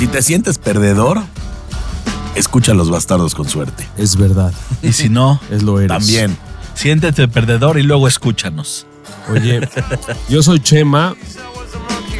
[0.00, 1.22] Si te sientes perdedor,
[2.34, 3.86] escucha a los bastardos con suerte.
[3.98, 4.50] Es verdad.
[4.82, 5.88] Y si no, Es lo eres.
[5.98, 6.38] También.
[6.74, 8.86] siéntete perdedor y luego escúchanos.
[9.28, 9.60] Oye,
[10.30, 11.14] yo soy Chema,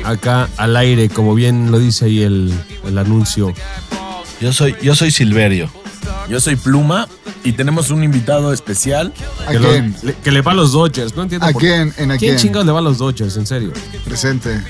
[0.05, 2.53] acá al aire, como bien lo dice ahí el,
[2.85, 3.55] el anuncio.
[4.43, 5.71] Yo soy, yo soy Silverio.
[6.29, 7.09] Yo soy Pluma
[7.45, 9.13] y tenemos un invitado especial.
[9.49, 9.97] Que, ¿A lo- quién?
[10.03, 11.17] le, que le va a los Dodgers.
[11.17, 11.95] No entiendo ¿A por quién?
[11.97, 12.37] ¿En a ¿Quién quién?
[12.37, 13.37] chingados le va a los Dodgers?
[13.39, 13.73] En serio.
[14.05, 14.63] Presente.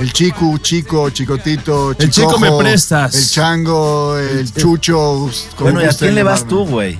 [0.00, 3.14] El chico, chico, chicotito, El chico chicojo, me prestas.
[3.14, 5.28] El chango, el chucho.
[5.56, 6.98] como Bueno, ¿y a quién le vas tú, güey?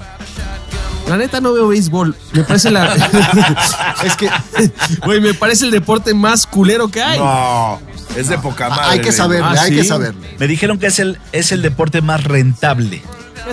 [1.08, 2.14] La neta no veo béisbol.
[2.32, 2.92] Me parece la.
[4.04, 4.28] es que.
[5.06, 7.19] Güey, me parece el deporte más culero que hay.
[7.19, 7.80] No,
[8.14, 8.84] es de poca madre.
[8.88, 9.76] Hay que saberle, Ah, hay ¿sí?
[9.76, 10.36] que saberle.
[10.38, 13.02] Me dijeron que es el, es el deporte más rentable.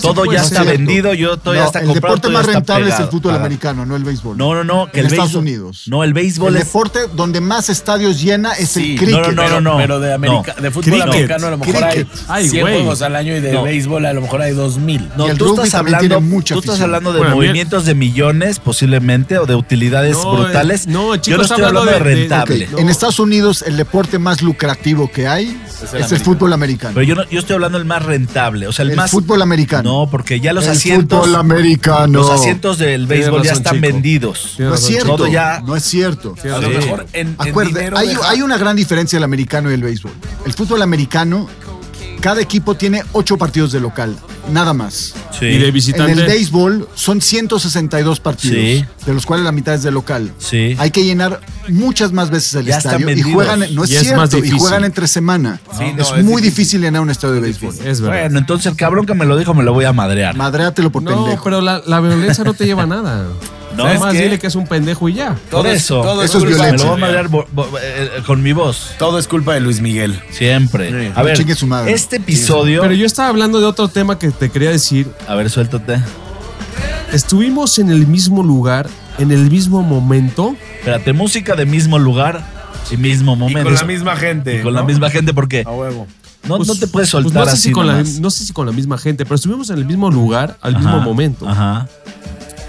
[0.01, 0.71] Todo ya está cierto.
[0.71, 2.15] vendido, yo todo ya No, está el comprado.
[2.15, 3.39] deporte más rentable es el fútbol Pagado.
[3.45, 4.37] americano, no el béisbol.
[4.37, 5.41] No, no, no, que en el Estados béisbol.
[5.43, 5.83] Unidos.
[5.87, 6.67] No, el béisbol el es.
[6.67, 9.21] deporte donde más estadios llena es Sí, el cricket.
[9.21, 9.77] no, no, no, no.
[9.77, 10.61] Pero de, América, No.
[10.63, 11.01] de fútbol Cricket.
[11.09, 12.07] americano a lo mejor Cricket.
[12.27, 12.73] hay Ay, 100 güey.
[12.75, 13.63] juegos al año y de No.
[13.63, 15.09] béisbol a lo mejor hay 2000.
[15.17, 17.47] No, tú estás hablando, tú estás hablando de Bueno, bien.
[17.49, 20.85] movimientos de millones posiblemente o de utilidades No, brutales.
[20.87, 22.67] eh, no, yo chicos, no estoy hablando de, rentable.
[22.77, 25.59] En Estados Unidos el deporte más lucrativo que hay
[25.93, 26.93] es el, fútbol americano.
[26.95, 29.41] Pero yo, no, yo estoy hablando del más rentable, o sea, el, el más fútbol
[29.41, 29.84] americano.
[29.85, 32.19] No, porque ya los el asientos fútbol americano.
[32.19, 33.87] los asientos del béisbol ya están chico.
[33.87, 34.55] vendidos.
[34.57, 35.15] No es razón, cierto.
[35.15, 36.35] Todo ya- No es cierto.
[36.43, 39.83] A lo mejor en, en Acuerde, dinero hay, una gran diferencia el americano y el
[39.83, 40.11] béisbol.
[40.45, 41.47] El fútbol americano,
[42.21, 44.15] cada equipo tiene ocho partidos de local,
[44.51, 45.13] nada más.
[45.37, 45.45] Sí.
[45.45, 46.11] Y de En visitante.
[46.13, 48.85] el béisbol son 162 partidos, Sí.
[49.05, 50.31] de los cuales la mitad es de local.
[50.37, 50.75] Sí.
[50.79, 54.01] Hay que llenar muchas más veces el Ya estadio y juegan, no es Y es
[54.03, 55.59] cierto, y juegan entre semana.
[55.77, 56.41] Sí, no, es, es muy difícil.
[56.41, 57.75] difícil llenar un estadio de béisbol.
[57.85, 58.21] Es verdad.
[58.21, 60.35] Bueno, entonces el cabrón que me lo dijo me lo voy a madrear.
[60.35, 61.43] Madréatelo por no, pendejo.
[61.43, 63.25] pero la, la violencia no te lleva a nada.
[63.75, 65.35] No, Nada es más dile que es un pendejo y ya.
[65.51, 66.01] Por eso.
[66.01, 66.77] todo Eso es me violencia.
[66.85, 68.91] lo voy a madrear eh, eh, con mi voz.
[68.97, 70.19] Todo es culpa de Luis Miguel.
[70.31, 71.07] Siempre.
[71.07, 71.11] Sí.
[71.15, 71.91] A ver, Chingue su madre.
[71.91, 72.81] este episodio.
[72.81, 75.07] Pero yo estaba hablando de otro tema que te quería decir.
[75.27, 75.99] A ver, suéltate.
[77.11, 80.55] Estuvimos en el mismo lugar, en el mismo momento.
[80.79, 82.43] Espérate, música de mismo lugar
[82.91, 83.63] y mismo Y momento.
[83.63, 84.59] con la misma gente.
[84.59, 86.07] Y con la misma gente, porque A huevo.
[86.47, 87.61] no, Pues- no te puedes pues soltar no sé, así.
[87.69, 90.09] si con la, no sé si con la misma gente, pero estuvimos en el mismo
[90.11, 91.47] lugar, al mismo momento.
[91.47, 91.87] Ajá.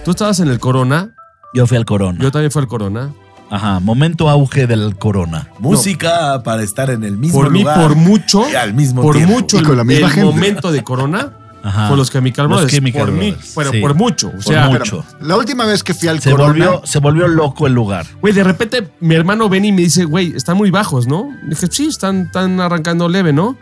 [0.06, 1.10] Tú estabas en el Corona,
[1.52, 2.18] Yo fui al Corona.
[2.22, 3.10] yo también fui al Corona.
[3.50, 3.80] Ajá.
[3.80, 5.48] Momento auge del Corona.
[5.58, 7.80] Música para estar en el mismo Por mí, lugar.
[7.80, 9.34] por mucho, y al mismo por tiempo.
[9.34, 10.26] mucho Y con la el, misma el gente.
[10.32, 11.32] momento de Corona
[11.64, 11.88] Ajá.
[11.88, 12.72] con los Chemical Los Brothers.
[12.72, 13.80] Chemical por mí, Brothers, pero sí.
[13.80, 14.28] por mucho.
[14.28, 15.04] O Por sea, mucho.
[15.20, 18.06] La última vez que fui al Se Corona, volvió, se volvió loco el lugar.
[18.20, 21.28] Güey, de repente mi hermano ven y me dice, güey, están muy bajos, ¿no?
[21.48, 23.56] Dije, sí, están, están arrancando leve, ¿no?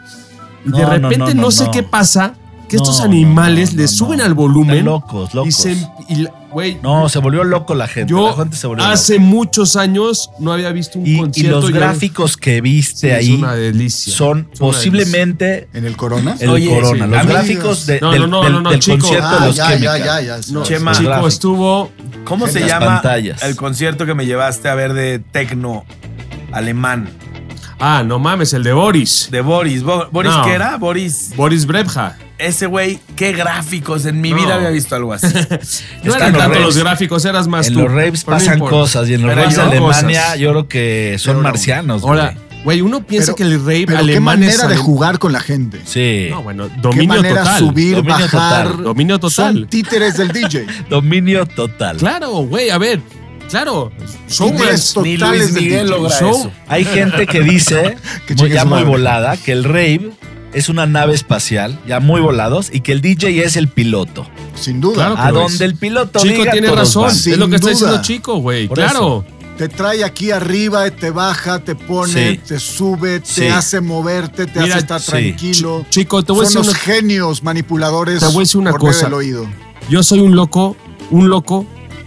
[0.66, 1.70] Y de No, repente no, no, no, sé no.
[1.70, 2.34] qué pasa,
[2.68, 4.24] que estos animales no, no, le no, suben no.
[4.24, 4.70] al volumen.
[4.78, 5.48] Están locos, locos.
[5.48, 5.76] Y se.
[6.08, 8.12] y la- Güey, No, se volvió loco la gente.
[8.12, 11.06] yo la gente se volvió hace muchos años no había visto un.
[11.06, 11.60] Y, y concierto.
[11.62, 14.14] los yo- gráficos que viste Sí, es ahí una delicia.
[14.14, 16.36] son Es una posiblemente en el Corona.
[16.38, 17.06] el Oye, Corona.
[17.06, 17.10] sí.
[17.10, 18.98] Los gráficos de- No, del, no, no, del- no, no, del chico.
[18.98, 20.40] concierto Ah, de los ya, ya, ya, ya.
[20.52, 20.92] No, Chema.
[20.92, 21.90] chico, estuvo.
[22.24, 23.42] ¿Cómo En se las llama pantallas.
[23.42, 25.84] el concierto que me llevaste a ver de tecno
[26.52, 27.08] alemán?
[27.86, 29.28] Ah, no mames, el de Boris.
[29.30, 29.82] De Boris.
[29.82, 30.42] Bo- ¿Boris No.
[30.44, 30.78] qué era?
[30.78, 31.32] Boris.
[31.36, 32.16] Boris Brebja.
[32.38, 34.06] Ese güey, qué gráficos.
[34.06, 34.36] En mi No.
[34.36, 35.26] vida había visto algo así.
[36.02, 36.60] No eran los tanto raves.
[36.62, 37.80] los gráficos, eras más En tú.
[37.80, 38.76] los raves Pero no pasan importa.
[38.76, 40.38] cosas y en los Pero raves de yo- Alemania cosas.
[40.38, 42.00] yo creo que son Pero marcianos.
[42.02, 42.10] güey.
[42.20, 42.34] Ahora,
[42.64, 45.18] güey, uno piensa Pero- que el rave Pero qué alemán es manera de alem- jugar
[45.18, 45.80] con la gente.
[45.84, 46.28] Sí.
[46.30, 47.58] No, bueno, Qué dominio manera total.
[47.58, 48.30] subir, Dominio bajar.
[48.68, 48.82] total.
[48.84, 49.54] Dominio total.
[49.54, 50.66] Son títeres del DJ.
[50.88, 51.98] Dominio total.
[51.98, 53.00] Claro, güey, a ver.
[53.50, 53.92] Claro.
[54.28, 54.56] Showman.
[54.56, 56.30] Títeres Ni Luis totales Miguel logra Show.
[56.30, 56.52] eso.
[56.68, 57.96] Hay gente que dice,
[58.26, 58.84] Que muy- ya muy madre.
[58.86, 60.10] volada, que el rave
[60.52, 64.26] es una nave espacial, ya muy volados, y que el DJ es el piloto.
[64.54, 64.94] Sin duda.
[64.94, 65.60] Claro A donde es.
[65.60, 67.10] el piloto Chico diga, tiene razón.
[67.10, 67.72] Es lo que está duda.
[67.74, 68.68] diciendo Chico, güey.
[68.68, 69.24] Claro.
[69.58, 72.40] Te trae aquí arriba, te baja, te pone, Sí.
[72.44, 73.46] te sube, te Sí.
[73.46, 75.10] hace moverte, te Mira, hace estar sí.
[75.12, 75.82] tranquilo.
[75.82, 78.60] Ch- Chico, te voy a Son decir los una- genios manipuladores Te voy a decir
[78.60, 79.04] una por medio cosa.
[79.06, 79.46] del oído.
[79.88, 80.76] Yo soy un loco,
[81.12, 81.66] un loco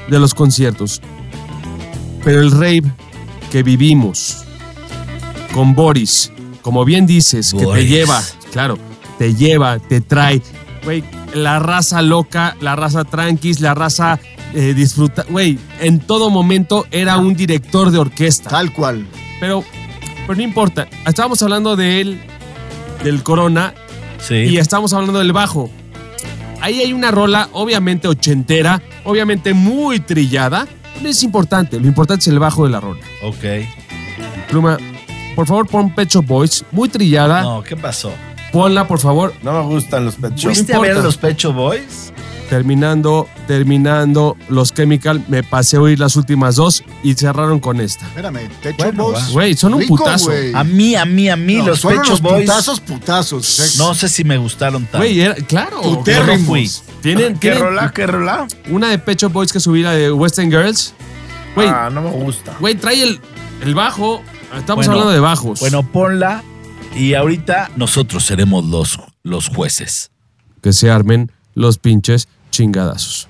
[0.09, 1.01] de los conciertos.
[2.27, 2.83] Pero el rave
[3.53, 4.43] que vivimos
[5.53, 6.29] con Boris,
[6.61, 8.21] como bien dices, que te lleva,
[8.51, 8.77] claro,
[9.17, 10.41] te lleva, te trae,
[10.83, 14.19] güey, la raza loca, la raza tranquis, la raza
[14.53, 18.49] eh, disfruta, güey, en todo momento era un director de orquesta.
[18.49, 19.07] Tal cual.
[19.39, 19.63] Pero
[20.25, 20.89] pero no importa.
[21.05, 22.19] Estábamos hablando de él,
[23.05, 23.73] del Corona,
[24.19, 24.35] Sí.
[24.35, 25.69] y estamos hablando del bajo.
[26.59, 30.67] Ahí hay una rola, obviamente ochentera, obviamente muy trillada.
[31.01, 32.99] No es importante, lo importante es el bajo de la rola.
[33.23, 33.43] Ok.
[34.49, 34.77] Pluma,
[35.35, 37.41] por favor pon Pecho Boys, muy trillada.
[37.41, 38.11] No, ¿qué pasó?
[38.51, 39.33] Ponla, por favor.
[39.43, 40.43] No me gustan los pet shops.
[40.43, 42.13] ¿Fuiste a ver los Pecho Boys?
[42.49, 48.05] Terminando, terminando los Chemical, me pasé a oír las últimas dos y cerraron con esta.
[48.07, 49.29] Espérame, Pecho Bueno, Boys.
[49.31, 50.31] Güey, son un Rico, putazo.
[50.53, 52.45] A mí, a mí, a mí, No, los Pecho los Boys.
[52.45, 53.75] putazos, putazos.
[53.77, 54.99] No sé si me gustaron tanto.
[54.99, 55.81] Güey, claro.
[56.05, 56.71] Yo no fui.
[57.01, 57.91] Tienen, ¿Qué tienen rola?
[57.93, 58.47] ¿Qué rola?
[58.69, 60.93] una de Pecho Boys que subí la de Western Girls.
[61.55, 62.55] Güey, Ah, no me gusta.
[62.59, 63.19] güey, trae el,
[63.61, 64.21] el bajo.
[64.57, 65.59] Estamos Bueno, hablando de bajos.
[65.59, 66.43] Bueno, ponla
[66.95, 70.11] y ahorita nosotros seremos los, los jueces.
[70.61, 73.27] que se armen los pinches chingadazos.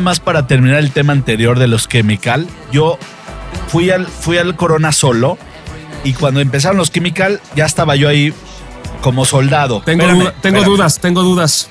[0.00, 2.46] Nada más para terminar el tema anterior de los Chemical.
[2.72, 2.98] Yo
[3.68, 5.36] fui al, fui al Corona solo
[6.04, 8.32] y cuando empezaron los Chemical ya estaba yo ahí
[9.02, 9.82] como soldado.
[9.82, 10.76] Tengo, Espérame, duda- tengo espérame.
[10.76, 11.68] dudas, tengo dudas.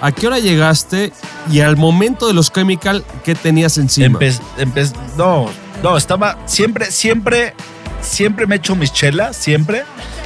[0.00, 1.12] ¿A qué hora llegaste
[1.52, 4.18] y al momento de los Chemical, qué tenías encima?
[4.18, 5.48] Empe- empe- no,
[5.84, 7.54] no, estaba siempre, siempre,
[8.00, 9.84] siempre me echo mis chelas, siempre.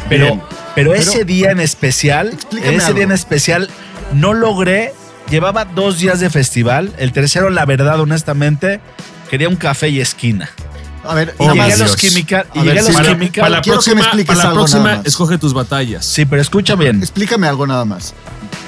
[0.09, 0.41] Pero,
[0.75, 2.95] pero, Pero- ese día en especial, ese algo.
[2.95, 3.69] día en especial,
[4.15, 4.95] no logré.
[5.31, 6.93] Llevaba dos días de festival.
[6.99, 8.81] El tercero, la verdad, honestamente,
[9.31, 10.49] quería un café y esquina.
[11.05, 12.47] A ver, Y Oh, llegué a los Chemical.
[12.55, 14.39] Y A ver, llegué a los para, para la Quiero que me próxima, expliques para
[14.39, 15.07] la algo próxima nada más.
[15.07, 16.05] escoge tus batallas.
[16.05, 16.99] Sí, pero escucha bien.
[17.01, 18.15] explícame algo nada más.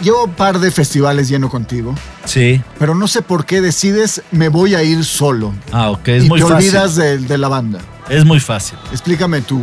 [0.03, 2.63] Llevo un par de festivales lleno contigo, Sí.
[2.79, 5.53] pero no sé por qué decides me voy a ir solo.
[5.73, 6.09] Ah, ok.
[6.09, 6.57] Es y muy te fácil.
[6.69, 7.81] olvidas de, de la banda.
[8.09, 8.79] Es muy fácil.
[8.93, 9.61] Explícame tú.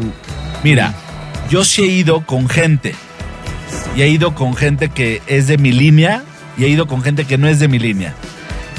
[0.64, 0.94] Mira,
[1.50, 2.96] yo sí he ido con gente.
[3.96, 6.24] Y he ido con gente que es de mi línea
[6.58, 8.14] y he ido con gente que no es de mi línea.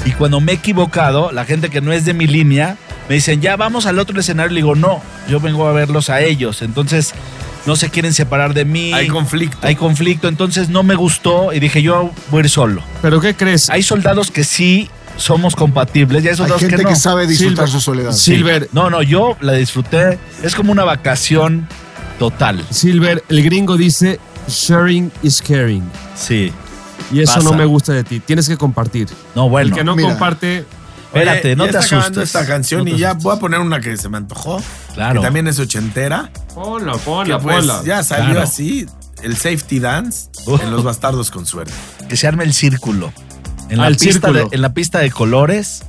[0.05, 2.77] Y cuando me he equivocado, la gente que no es de mi línea
[3.09, 4.51] me dicen, ya vamos al otro escenario.
[4.53, 6.61] Le digo, no, yo vengo a verlos a ellos.
[6.61, 7.13] Entonces,
[7.65, 8.93] no se quieren separar de mí.
[8.93, 9.57] Hay conflicto.
[9.61, 12.81] Hay conflicto, entonces no me gustó y dije yo voy a ir solo.
[13.01, 13.69] ¿Pero qué crees?
[13.69, 16.95] Hay soldados que sí somos compatibles y hay Hay soldados gente que que, no.
[16.95, 18.11] sabe disfrutar Silver- su soledad.
[18.13, 18.35] Sí.
[18.35, 18.69] Silver.
[18.71, 20.17] No, no, yo la disfruté.
[20.43, 21.67] Es como una vacación
[22.19, 22.63] total.
[22.69, 25.83] Silver, el gringo dice, sharing is caring.
[26.15, 26.53] Sí.
[27.11, 27.43] Y eso Pasa.
[27.49, 28.19] no me gusta de ti.
[28.19, 29.07] Tienes que compartir.
[29.35, 29.69] No, bueno.
[29.69, 30.09] el que no mira.
[30.09, 30.65] comparte,
[31.07, 32.35] Espérate, no ya te está acabando asustes.
[32.41, 33.23] esta canción No te y ya asustes.
[33.23, 34.61] voy a poner una que se me antojó.
[34.93, 35.21] Claro.
[35.21, 36.29] Que también es ochentera.
[36.53, 37.81] ponla, Que ponla, pues ponla.
[37.85, 38.41] ya salió Claro.
[38.41, 38.85] así
[39.23, 40.57] el safety dance Uh.
[40.61, 41.73] en Los Bastardos con Suerte.
[42.09, 43.11] Que se arme el círculo.
[43.69, 44.49] En, Ah, la el pista de, círculo.
[44.53, 45.83] en la pista de colores,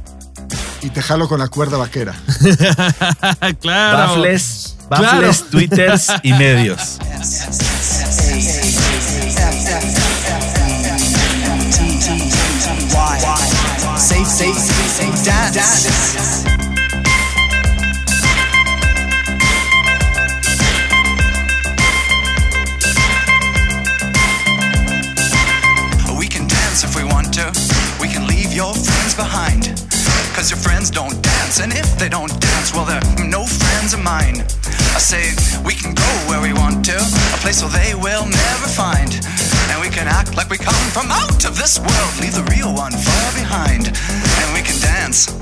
[0.81, 2.15] Y te jalo con la cuerda vaquera.
[3.61, 3.99] claro.
[3.99, 5.03] baffles, Claro.
[5.03, 6.99] baffles, twitters y medios.
[14.09, 16.47] Safe, safe, safe, dance.
[26.19, 27.53] We can dance if we want to.
[28.01, 29.65] We can leave your friends behind.
[30.35, 34.03] Cause your friends don't dance, and if they don't dance, well, they're no friends of
[34.03, 34.41] mine.
[34.97, 35.35] I say,
[35.67, 39.48] we can go where we want to, a place where they will never find.
[39.71, 42.75] And we can act like we come from out of this world, leave the real
[42.75, 43.87] one far behind.
[43.89, 45.38] And we can dance.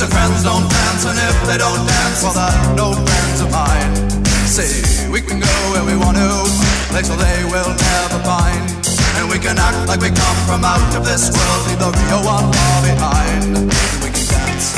[0.00, 3.52] Cause your friends don't dance, and if they don't dance, well, they're no friends of
[3.52, 3.92] mine.
[4.48, 4.80] Say,
[5.12, 6.24] we can go where we want to,
[6.88, 8.64] place where they will never find.
[9.20, 12.24] And we can act like we come from out of this world, leave the real
[12.24, 13.68] one far behind.
[14.00, 14.72] We can dance.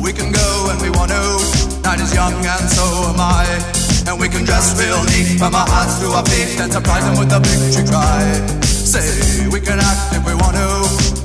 [0.00, 1.20] We can go when we want to.
[1.84, 3.79] Night is young and so am I.
[4.10, 7.14] And we can dress real neat from our hearts to our feet and surprise them
[7.14, 8.26] with a victory cry.
[8.66, 9.06] Say
[9.54, 10.66] we can act if we want to.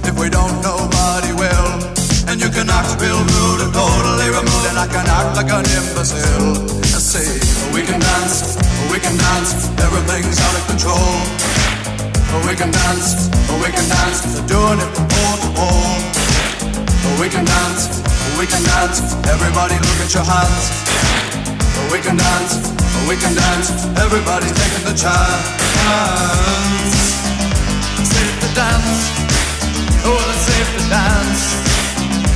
[0.05, 1.81] If we don't, nobody will.
[2.29, 5.65] And you can act real rude and totally removed, and I can act like an
[5.65, 6.61] imbecile.
[7.01, 7.25] Say
[7.73, 8.53] we can dance,
[8.93, 9.65] we can dance.
[9.81, 11.09] Everything's out of control.
[12.45, 13.33] We can dance,
[13.65, 14.45] we can dance.
[14.45, 15.97] Doing it from pole to pole.
[17.17, 18.05] We can dance,
[18.37, 19.01] we can dance.
[19.25, 20.85] Everybody look at your hands.
[21.91, 22.75] We can dance,
[23.07, 23.85] we can dance.
[24.01, 25.45] Everybody's taking the chance.
[28.01, 29.01] Safe to dance.
[30.05, 31.43] Oh, it's safe to dance.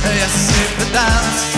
[0.04, 1.49] Yes, safe to dance.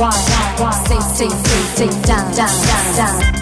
[0.00, 1.28] Say say say
[1.76, 3.39] say down down down down.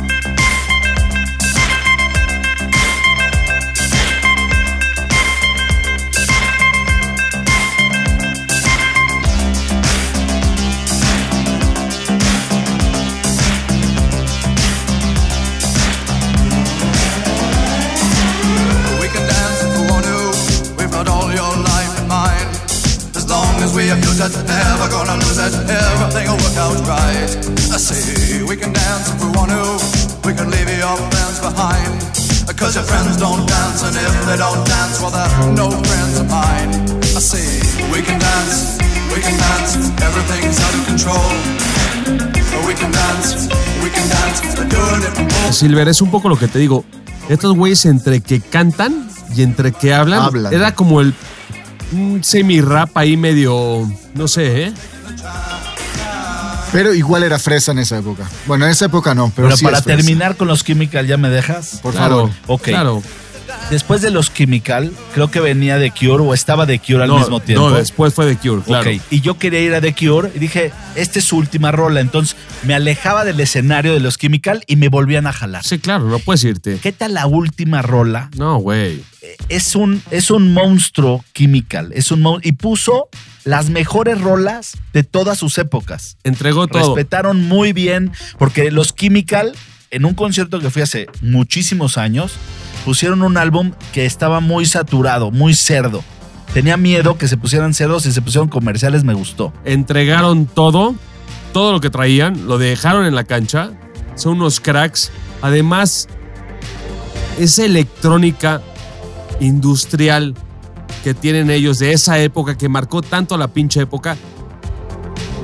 [32.68, 36.28] Cause your friends don't dance, and if they don't dance, well, they're no friends of
[36.28, 36.68] mine.
[37.16, 37.40] I say
[37.90, 38.76] we can dance,
[39.08, 39.88] we can dance.
[40.04, 41.28] Everything's out of control.
[42.68, 43.48] We can dance,
[43.82, 44.40] we can dance.
[44.54, 46.84] They're doing it from both Silver, es un poco lo que te digo.
[47.30, 50.52] Estos güeyes entre que cantan y entre que hablan, Hablan.
[50.52, 51.14] era como el
[51.92, 54.74] un semi-rap ahí medio, no sé, ¿eh?
[56.72, 58.28] Pero igual era fresa en esa época.
[58.46, 59.96] Bueno, en esa época no, pero, Pero sí para es fresa.
[59.96, 61.80] terminar con los Chemical, ¿ya me dejas?
[61.82, 62.30] Por claro, favor.
[62.46, 62.62] Ok.
[62.64, 63.02] claro.
[63.70, 67.18] Después de los Chemical, creo que venía de Cure o estaba de Cure al no,
[67.18, 67.70] mismo tiempo.
[67.70, 68.90] No, después fue The Cure, claro.
[69.10, 72.00] Y yo quería ir a The Cure y dije, esta es su última rola.
[72.00, 75.64] Entonces me alejaba del escenario de los Chemical y me volvían a jalar.
[75.64, 76.78] Sí, claro, no puedes irte.
[76.82, 78.30] ¿Qué tal la última rola?
[78.36, 79.02] No, güey.
[79.48, 81.90] Es un, es un monstruo Chemical.
[81.94, 83.08] Es un mon- y puso
[83.44, 86.16] las mejores rolas de todas sus épocas.
[86.24, 86.94] Entregó todo.
[86.94, 89.54] Respetaron muy bien, porque los Chemical,
[89.90, 92.32] en un concierto que fui hace muchísimos años,
[92.84, 96.02] pusieron un álbum que estaba muy saturado, muy cerdo.
[96.52, 99.52] Tenía miedo que se pusieran cerdos y se pusieron comerciales, me gustó.
[99.64, 100.94] Entregaron todo,
[101.52, 103.72] todo lo que traían, lo dejaron en la cancha.
[104.14, 105.10] Son unos cracks.
[105.42, 106.08] Además,
[107.38, 108.62] esa electrónica
[109.40, 110.34] industrial
[111.04, 114.16] que tienen ellos de esa época que marcó tanto la pinche época.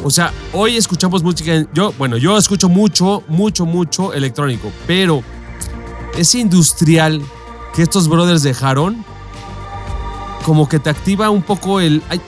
[0.03, 1.64] O sea, hoy escuchamos música.
[1.73, 5.23] Yo, bueno, yo escucho mucho, mucho, mucho electrónico, pero
[6.16, 7.23] ese industrial
[7.75, 9.04] que estos brothers dejaron,
[10.44, 12.02] como que te activa un poco el.
[12.09, 12.21] ay,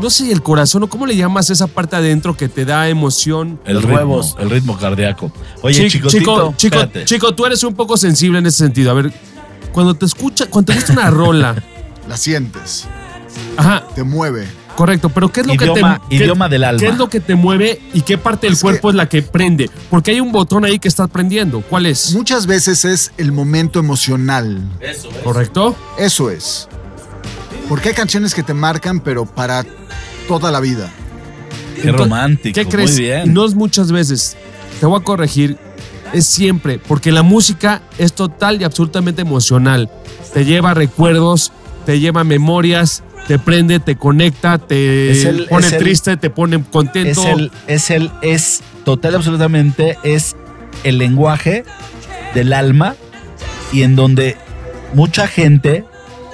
[0.00, 3.58] no sé, el corazón, o cómo le llamas esa parte adentro que te da emoción.
[3.64, 4.36] El Los ritmo, huevos.
[4.38, 5.32] el ritmo cardíaco.
[5.62, 6.54] Oye, Chi- chico, chico,
[7.04, 8.90] chico, tú eres un poco sensible en ese sentido.
[8.92, 9.12] A ver,
[9.72, 11.56] cuando te escucha, cuando te gusta una rola,
[12.08, 12.86] La sientes,
[13.56, 14.46] ajá, te mueve.
[14.78, 16.78] Correcto, pero ¿qué es lo Idioma- que te idioma del alma.
[16.78, 19.22] ¿Qué es lo que te mueve y qué parte del Es cuerpo es la que
[19.22, 19.68] prende?
[19.90, 21.62] Porque hay un botón ahí que estás prendiendo.
[21.62, 22.14] ¿Cuál es?
[22.14, 24.62] Muchas veces es el momento emocional.
[25.24, 25.74] ¿Correcto?
[25.98, 26.68] Eso es.
[27.68, 29.66] Porque hay canciones que te marcan, pero para
[30.28, 30.88] toda la vida.
[31.82, 32.54] Qué romántico.
[32.54, 32.92] ¿Qué crees?
[32.92, 33.34] Muy bien.
[33.34, 34.36] no es muchas veces.
[34.78, 35.58] Te voy a corregir.
[36.12, 36.78] Es siempre.
[36.78, 39.90] Porque la música es total y absolutamente emocional.
[40.32, 41.50] Te lleva recuerdos,
[41.84, 46.30] te lleva memorias, te prende, te conecta, te Es el- pone es el- triste, te
[46.30, 47.20] pone contento.
[47.20, 50.36] es el, es el, es total, absolutamente, es
[50.84, 51.64] el lenguaje
[52.34, 52.94] del alma
[53.72, 54.36] y en donde
[54.94, 55.84] mucha gente,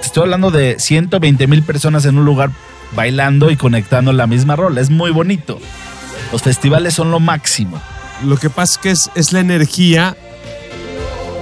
[0.01, 2.51] te estoy hablando de 120 mil personas en un lugar
[2.95, 5.59] bailando y conectando la misma rola, es muy bonito.
[6.31, 7.81] Los festivales son lo máximo.
[8.25, 10.17] Lo que pasa es que es, es la energía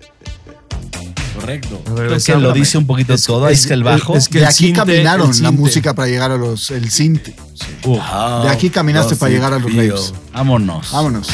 [1.49, 1.83] Correcto.
[1.85, 3.47] creo que lo dice un poquito todo.
[3.47, 4.15] Ahí está el bajo.
[4.17, 5.53] es que de el aquí cinte- caminaron el la cinte.
[5.63, 6.71] música para llegar a los.
[6.71, 6.85] El.
[6.85, 7.99] Uf,
[8.43, 10.15] De aquí caminaste Oh, para llegar a los raves.
[10.33, 10.91] vámonos.
[10.93, 11.29] Vámonos.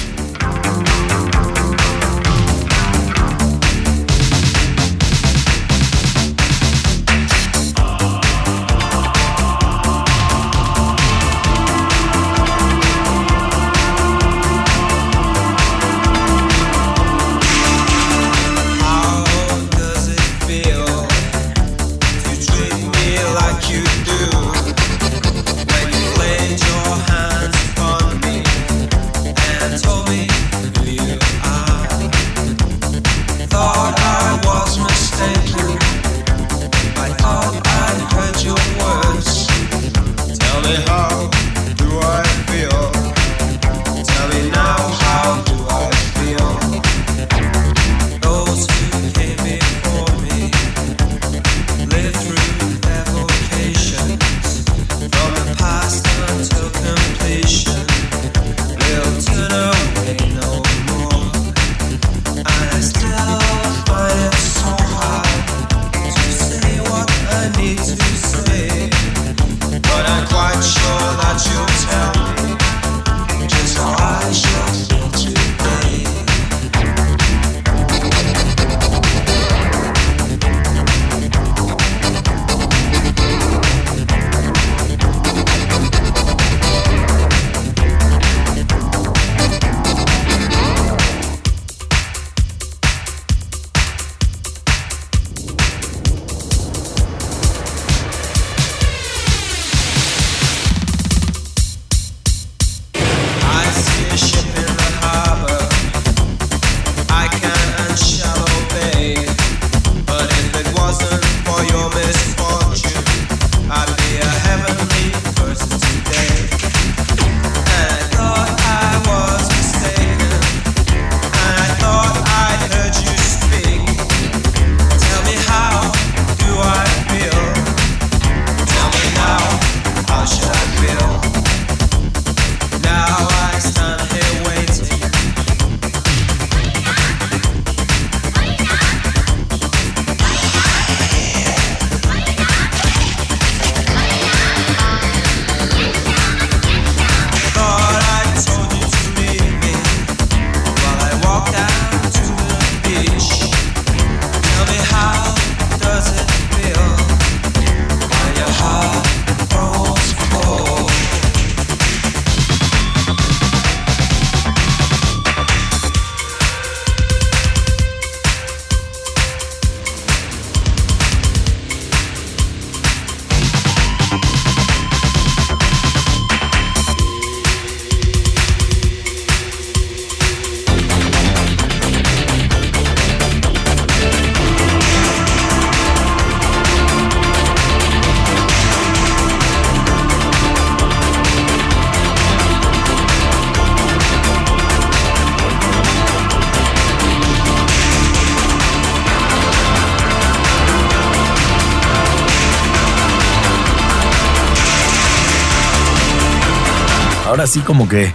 [207.44, 208.10] Ahora sí como que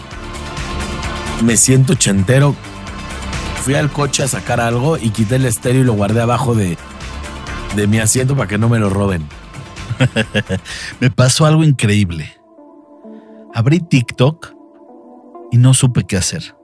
[1.43, 2.55] me siento chentero.
[3.61, 6.79] Fui al coche a sacar algo y quité el estéreo y lo guardé abajo de,
[7.75, 9.27] de mi asiento para que no me lo roben.
[10.99, 12.41] Me pasó algo increíble.
[13.53, 14.55] Abrí TikTok
[15.51, 16.55] y no supe qué hacer.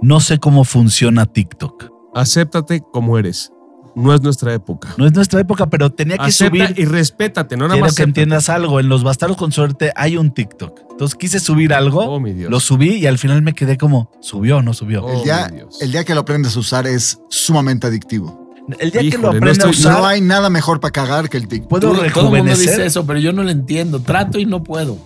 [0.00, 1.90] No sé cómo funciona TikTok.
[2.14, 3.52] Acéptate como eres.
[3.94, 4.88] No es nuestra época.
[4.96, 6.78] No es nuestra época, pero tenía que Acepta subir.
[6.78, 7.94] y respétate, no nada Quiero más.
[7.94, 8.20] que acéptate.
[8.22, 8.80] entiendas algo.
[8.80, 10.80] En los bastardos con suerte hay un TikTok.
[10.92, 12.50] Entonces quise subir algo, Oh, mi Dios.
[12.50, 15.04] lo subí y al final me quedé como, ¿subió o no subió?
[15.04, 15.78] Oh, El día, mi Dios.
[15.82, 18.40] el día que lo aprendes a usar es sumamente adictivo.
[18.78, 21.36] El día que lo no aprenda a usar, No hay nada mejor para cagar que
[21.36, 21.68] el TikTok.
[21.68, 22.80] puedo Todo, todo el mundo dice rejuvenecer.
[22.86, 24.00] eso, pero yo no lo entiendo.
[24.00, 24.96] Trato y no puedo.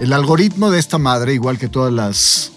[0.00, 2.52] El algoritmo de esta madre, igual que todas las...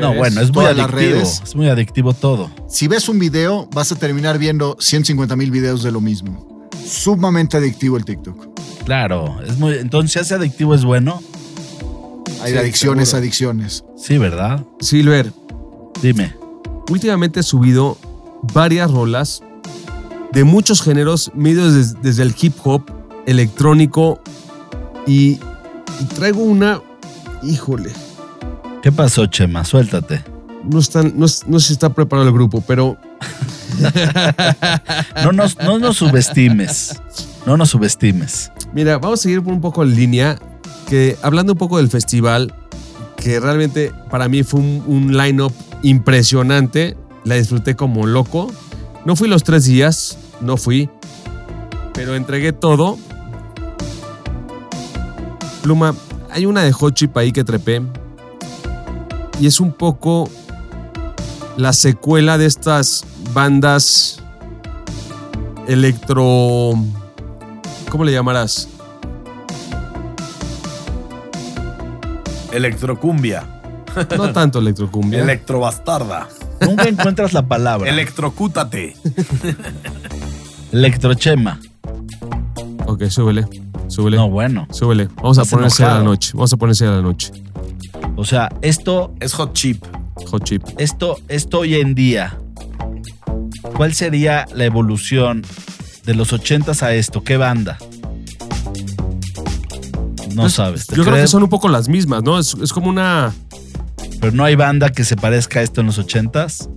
[0.00, 0.88] No, bueno, es muy adictivo.
[0.88, 1.40] redes.
[1.42, 2.50] Es muy adictivo todo.
[2.68, 6.68] Si ves un video, vas a terminar viendo 150 mil videos de lo mismo.
[6.86, 8.48] Sumamente adictivo el TikTok.
[8.84, 9.74] Claro, es muy.
[9.78, 11.20] Entonces, si hace adictivo es bueno.
[12.42, 13.22] Hay Sí, adicciones, seguro.
[13.22, 13.84] adicciones.
[13.96, 14.64] Sí, ¿verdad?
[14.80, 15.32] Silver,
[16.00, 16.34] Dime.
[16.88, 17.98] últimamente he subido
[18.54, 19.42] varias rolas
[20.32, 22.84] de muchos géneros, medios des- desde el hip hop,
[23.26, 24.20] electrónico
[25.06, 25.38] y,
[26.00, 26.80] y traigo una,
[27.42, 27.92] híjole,
[28.82, 29.64] ¿Qué pasó, Chema?
[29.64, 30.22] Suéltate.
[30.64, 32.96] no, están, no, no sé si está preparado el grupo, pero
[35.24, 37.00] No nos, no nos subestimes.
[37.46, 38.52] No nos subestimes.
[38.72, 40.38] mira, vamos a seguir por un poco en línea,
[40.88, 42.54] que hablando un poco del festival,
[43.16, 48.50] que realmente para mí fue un, un line-up impresionante, la disfruté como loco.
[49.04, 50.90] No fui los tres días, no fui,
[51.94, 52.98] pero entregué todo.
[55.62, 55.94] Pluma,
[56.30, 57.82] hay una de Hot Chip ahí que trepé.
[59.40, 60.28] Y es un poco
[61.56, 64.22] la secuela de estas bandas
[65.66, 66.74] electro.
[67.90, 68.68] ¿Cómo le llamarás?
[72.52, 73.62] Electrocumbia.
[74.16, 75.22] No tanto electrocumbia.
[75.22, 76.28] Electrobastarda.
[76.60, 77.88] Nunca encuentras la palabra.
[77.88, 78.94] Electrocútate.
[80.70, 81.58] Electrochema.
[82.86, 83.46] ok, súbele.
[83.88, 84.18] Súbele.
[84.18, 84.68] No, bueno.
[84.70, 85.08] Súbele.
[85.16, 86.32] Vamos a ponerse a la noche.
[86.34, 87.32] Vamos a ponerse a la noche.
[88.20, 89.82] O sea, esto, Es hot chip.
[90.30, 90.62] Hot chip.
[90.76, 92.38] esto, esto hoy en día.
[93.74, 95.42] ¿Cuál sería la evolución
[96.04, 97.24] de los ochentas a esto?
[97.24, 97.78] ¿Qué banda?
[100.34, 100.86] No Pues, sabes.
[100.86, 102.38] ¿te Yo creo que son un poco las mismas, ¿no?
[102.38, 103.32] Es, es como una.
[104.20, 106.68] Pero no hay banda que se parezca a esto en los ochentas.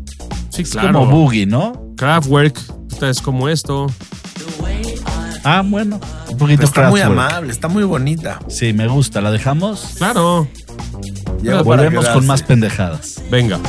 [0.47, 1.93] Sí, Es como Boogie, ¿no?
[1.97, 2.57] Kraftwerk.
[2.89, 3.87] Esta es como esto.
[5.43, 5.99] Ah, bueno.
[6.29, 8.39] Un poquito Está muy amable, está muy bonita.
[8.47, 9.19] Sí, me gusta.
[9.19, 9.95] ¿La dejamos?
[9.97, 10.47] Claro.
[11.63, 13.21] Volvemos con más pendejadas.
[13.29, 13.59] Venga.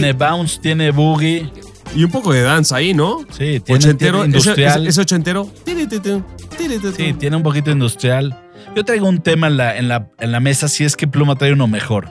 [0.00, 1.50] Tiene bounce, tiene boogie.
[1.94, 3.20] Y un poco de danza ahí, ¿no?
[3.30, 4.80] Sí, tiene, Ochentero, tiene industrial.
[4.82, 5.50] ese- ese ochentero.
[6.96, 8.38] Sí, tiene un poquito industrial.
[8.76, 11.36] Yo traigo un tema en la, en la, en la mesa si es que Pluma
[11.36, 12.08] trae uno mejor.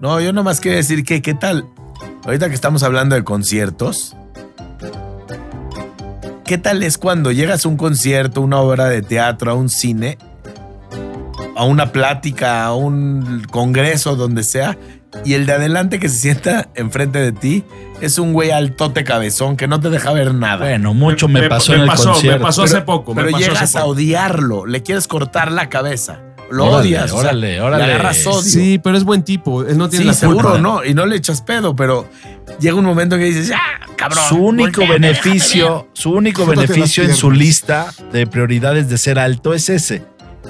[0.00, 1.66] No, yo nomás quiero decir que, ¿qué tal?
[2.24, 4.14] Ahorita que estamos hablando de conciertos,
[6.44, 10.18] ¿qué tal es cuando llegas a un concierto, una obra de teatro, a un cine,
[11.56, 14.78] a una plática, a un congreso, donde sea,
[15.24, 17.64] y el de adelante que se sienta enfrente de ti
[18.00, 20.58] es un güey altote cabezón que no te deja ver nada?
[20.66, 22.42] Bueno, mucho me, Me- pasó me en el pasó, me concierto.
[22.42, 23.92] pasó hace poco, me Pero pasó llegas a poco.
[23.92, 26.20] odiarlo, le quieres cortar la cabeza.
[26.50, 27.04] Lo Órale, odias.
[27.12, 27.86] o sea, órale, órale.
[27.86, 28.40] Le agarras odio.
[28.40, 29.64] Sí, pero es buen tipo.
[29.64, 30.58] Él no tiene Sí, la seguro culpa.
[30.58, 32.08] no, y no le echas pedo, pero
[32.58, 33.60] llega un momento que dices, ya,
[33.96, 34.24] cabrón.
[34.30, 39.52] Su único voltea, beneficio, su único beneficio en su lista de prioridades de ser alto
[39.52, 40.04] es ese.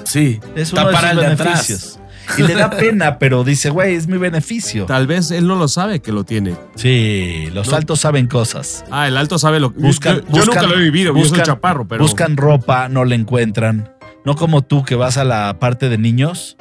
[0.05, 1.98] Sí, Es uno de tapar sus al de atrás.
[2.37, 4.85] Y le da pena, pero dice, güey, es mi beneficio.
[4.85, 6.55] Tal vez él no lo sabe que lo tiene.
[6.75, 7.77] Sí, los No.
[7.77, 8.83] altos saben cosas.
[8.91, 9.79] Ah, el alto sabe lo que.
[9.79, 12.03] Buscan, yo, yo nunca lo he vivido, yo soy buscan- chaparro, pero.
[12.03, 13.91] Buscan ropa, no la encuentran.
[14.25, 16.57] No como tú que vas a la parte de niños.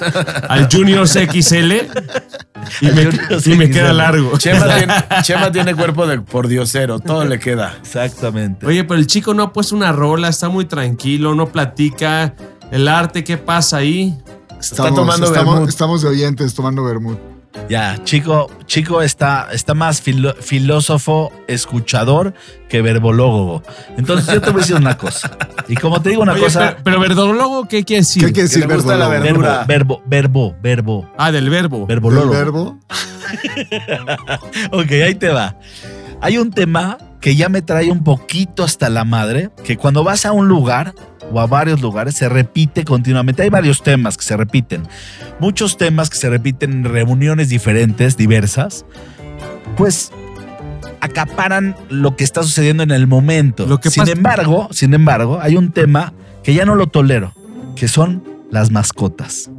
[0.48, 1.72] al Junior XL
[2.80, 4.38] y me, y queda largo.
[4.38, 7.76] Chema tiene, Chema tiene cuerpo de por diosero, todo le queda.
[7.80, 8.64] Exactamente.
[8.64, 12.34] Oye, pero el chico no ha puesto una rola, está muy tranquilo, no platica.
[12.70, 14.16] El arte, ¿qué pasa ahí?
[14.60, 15.68] Está tomando estamos, vermut.
[15.68, 17.18] estamos de oyentes tomando vermut.
[17.68, 22.32] Ya, chico, chico está, está más filo- filósofo, escuchador
[22.68, 23.62] que verbológogo.
[23.96, 25.36] Entonces yo te voy a decir una cosa.
[25.66, 28.24] Y como te digo una Oye, cosa, pero, pero verdólogo, ¿qué quiere decir?
[28.26, 29.24] ¿Qué quiere decir le gusta la verbo?
[29.24, 29.64] verdura.
[29.66, 31.78] verbo, verbo, verbo, verbo, Ah, del verbo.
[31.80, 32.30] ¿El verbolólogo.
[32.30, 32.78] verbo?
[34.72, 35.56] Ok, ahí te va.
[36.20, 40.26] Hay un tema que ya me trae un poquito hasta la madre, que cuando vas
[40.26, 40.94] a un lugar
[41.32, 43.42] o a varios lugares se repite continuamente.
[43.42, 44.82] Hay varios temas que se repiten.
[45.38, 48.84] Muchos temas que se repiten en reuniones diferentes, diversas.
[49.76, 50.10] Pues
[51.00, 53.66] acaparan lo que está sucediendo en el momento.
[53.66, 57.34] Lo que sin embargo, sin embargo, hay un tema que ya no lo tolero,
[57.76, 59.50] que son las mascotas.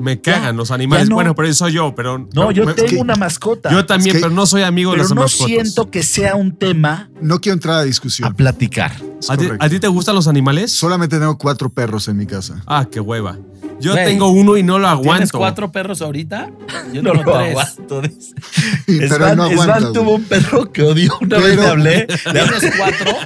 [0.00, 1.08] Me cagan los animales.
[1.08, 1.16] no.
[1.16, 2.26] Bueno, pero eso soy yo, pero.
[2.34, 3.70] No, yo me- tengo que- una mascota.
[3.70, 5.46] Yo también, Es que- pero no soy amigo de pero las no mascotas.
[5.46, 8.32] siento que sea un tema No quiero entrar a a discusión.
[8.34, 8.92] platicar.
[8.92, 9.64] ¿A ti, correcto.
[9.64, 10.70] a ti te gustan los animales?
[10.72, 12.62] Solamente tengo cuatro perros en mi casa.
[12.66, 13.38] Ah, qué hueva.
[13.80, 15.12] Yo Güey, tengo uno y no lo aguanto.
[15.12, 16.50] ¿Tienes cuatro perros ahorita?
[16.92, 17.50] Yo No tengo lo tres.
[17.50, 18.02] aguanto.
[19.16, 21.12] Svan, no aguanta, tuvo un perro que odió.
[21.20, 22.06] Una Pero- vez le hablé.
[22.32, 23.16] Le hablé- ¿Tienes cuatro?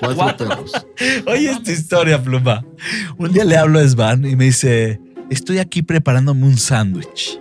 [0.00, 0.48] Cuatro, Cuatro.
[0.48, 0.72] perros.
[1.26, 2.64] Oye, esta historia, pluma.
[3.16, 7.40] Un día le hablo a Svan y me dice: Estoy aquí preparándome un sándwich.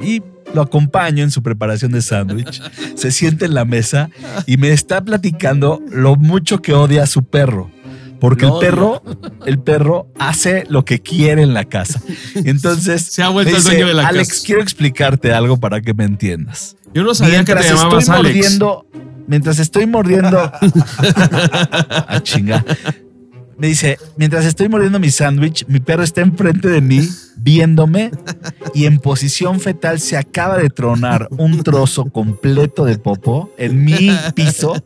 [0.00, 0.22] Y
[0.54, 2.60] lo acompaño en su preparación de sándwich.
[2.96, 4.10] Se siente en la mesa
[4.46, 7.70] y me está platicando lo mucho que odia a su perro.
[8.18, 9.02] Porque el perro,
[9.46, 12.02] el perro hace lo que quiere en la casa.
[12.34, 14.42] Entonces Se ha vuelto me el dueño de la Alex, casa".
[14.44, 16.76] quiero explicarte algo para que me entiendas.
[16.92, 18.34] Yo no sabía que Mientras te llamabas estoy Alex.
[18.36, 18.86] mordiendo,
[19.26, 22.62] mientras estoy mordiendo, a chinga.
[23.60, 28.10] Me dice, mientras estoy mordiendo mi sándwich, mi perro está enfrente de mí, viéndome,
[28.74, 34.10] y en posición fetal se acaba de tronar un trozo completo de popó en mi
[34.34, 34.82] piso,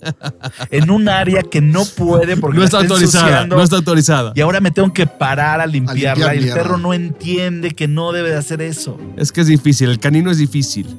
[0.73, 3.47] en un área que no puede porque No está autorizada.
[3.47, 4.33] No está autorizada.
[4.35, 6.33] Y ahora me tengo que parar a limpiarla.
[6.33, 8.99] limpiar y el perro no entiende que no debe de hacer eso.
[9.17, 9.89] Es que es difícil.
[9.89, 10.89] El canino es difícil.
[10.89, 10.97] Yo,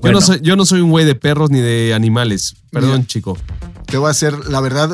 [0.00, 0.20] Bueno.
[0.20, 2.56] no soy, yo no soy un güey de perros ni de animales.
[2.70, 3.36] Perdón, chico.
[3.84, 4.90] Te voy a hacer, la verdad,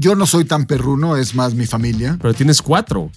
[0.00, 2.16] yo no soy tan perruno, es más mi familia.
[2.20, 3.10] Pero tienes cuatro.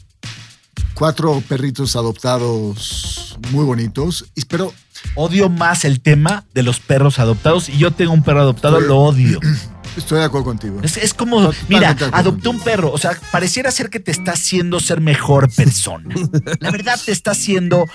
[0.93, 4.25] Cuatro perritos adoptados muy bonitos.
[4.35, 4.73] Y- Pero
[5.15, 7.67] Odio más el tema de los perros adoptados.
[7.67, 9.39] Y yo tengo un perro adoptado, Estoy- lo odio.
[9.97, 10.79] estoy de acuerdo contigo.
[10.81, 12.51] Es, es como, Totalmente mira, adopté contigo.
[12.51, 12.91] un perro.
[12.93, 16.15] O sea, pareciera ser que te está haciendo ser mejor persona.
[16.59, 17.85] La verdad te está haciendo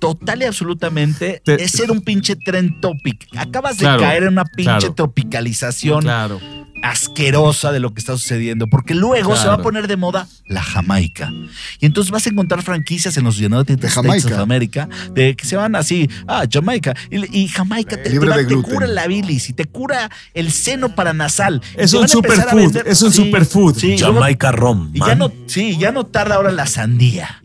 [0.00, 3.26] total y absolutamente Te- es ser un pinche trend topic.
[3.36, 4.94] Acabas de caer en una pinche claro.
[4.94, 6.40] tropicalización Claro.
[6.82, 10.62] Asquerosa de lo que está sucediendo, porque luego se va a poner de moda la
[10.62, 11.32] Jamaica.
[11.80, 14.34] Y entonces vas a encontrar franquicias en los United States Jamaica.
[14.34, 16.94] of America de que se van así, ah, Jamaica.
[17.10, 20.94] Y, y Jamaica te, te va- de cura la bilis y te cura el seno
[20.94, 21.60] paranasal.
[21.76, 23.76] Es un superfood, es un superfood.
[23.78, 24.90] Sí, luego- Jamaica Rom.
[24.94, 27.42] y ya no, sí, ya no tarda ahora la sandía.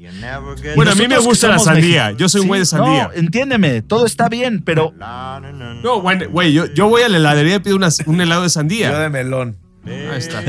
[0.75, 2.11] Bueno, a mí me gusta la sandía.
[2.11, 3.03] Yo soy un Sí, güey de sandía.
[3.07, 4.93] No, entiéndeme, todo está bien, pero
[5.83, 8.47] No, güey, güey, yo, yo voy a la heladería y pido una- un helado de
[8.47, 8.91] Yo sandía.
[8.97, 9.57] de melón.
[9.84, 10.43] Ahí está.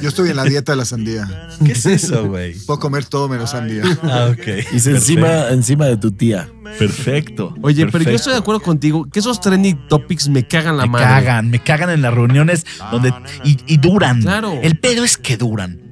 [0.00, 1.28] Yo estoy en la dieta de la sandía.
[1.64, 2.54] ¿qué es eso, güey?
[2.60, 3.82] Puedo comer todo menos sandía.
[4.04, 4.72] Ah, ok.
[4.72, 6.48] Y se encima, encima de tu tía.
[6.78, 7.54] Perfecto.
[7.62, 10.90] Oye, pero yo estoy de acuerdo contigo que esos trending topics me cagan la me
[10.90, 11.06] madre.
[11.06, 13.12] cagan, me cagan en las reuniones donde
[13.44, 14.22] y, y duran.
[14.22, 14.58] Claro.
[14.62, 15.85] El pedo es que duran.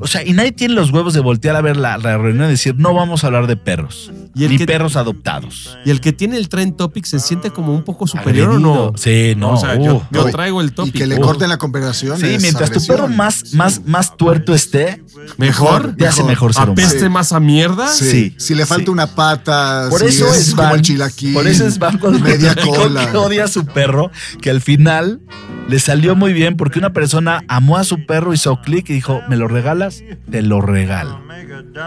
[0.00, 2.50] O sea, y nadie tiene los huevos de voltear a ver la, la reunión y
[2.50, 4.10] decir, no vamos a hablar de perros.
[4.34, 5.78] Y el ni que- perros adoptados.
[5.84, 8.72] Y el que tiene el trend topic se siente como un poco superior o no.
[8.74, 8.92] Agredido.
[8.96, 9.50] Sí, no.
[9.52, 10.02] O sea, yo, uh.
[10.10, 10.94] yo No, traigo el Y topic.
[10.96, 12.18] que le Uh, corten la conversación.
[12.18, 12.96] Sí, es mientras tu agresión.
[12.96, 15.02] perro más, más, más tuerto esté,
[15.38, 15.94] Mejor.
[15.96, 16.72] te hace mejor ser humano.
[16.72, 17.08] Apeste Sí.
[17.08, 17.88] más a mierda.
[17.88, 18.10] Sí.
[18.10, 18.90] Sí, Si le falta sí.
[18.90, 20.74] una pata, Por si eso es, como Van.
[20.76, 21.32] el chilaquil.
[21.34, 23.10] Por eso es Van cuando media cola.
[23.10, 25.20] que odia a su perro, que al final
[25.68, 29.20] le salió muy bien porque una persona amó a su perro, hizo clic y dijo,
[29.28, 30.02] ¿me lo regalas?
[30.30, 31.20] Te lo regalo.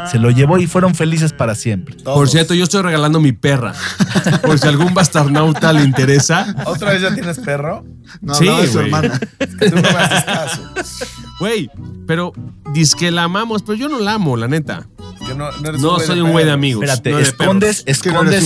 [0.09, 1.95] Se lo llevó y fueron felices para siempre.
[2.03, 3.73] Por cierto, yo estoy regalando mi perra.
[4.41, 6.55] Por si algún bastarnauta le interesa.
[6.65, 7.85] ¿Otra vez ya tienes perro?
[8.21, 9.19] No, Sí, hablaba de su hermana.
[9.19, 10.61] Tú no me haces caso.
[11.39, 11.69] Güey,
[12.07, 12.33] pero
[12.73, 14.87] dice que la amamos, pero yo no la amo, la neta.
[15.35, 16.83] No, no eres No soy un güey de amigos.
[16.83, 17.83] Espérate, no de ¿escondes,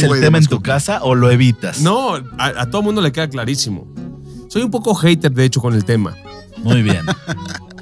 [0.04, 1.80] no el tema en tu casa o lo evitas?
[1.82, 3.88] No, a, a todo mundo le queda clarísimo.
[4.52, 6.16] Soy un poco hater, de hecho, con el tema.
[6.58, 7.02] Muy bien.